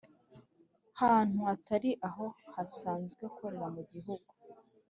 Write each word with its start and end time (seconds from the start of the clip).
hantu 1.01 1.37
hatari 1.49 1.91
aho 2.07 2.25
asanzwe 2.63 3.21
akorera 3.29 3.67
mu 3.75 3.81
gihugu 3.91 4.31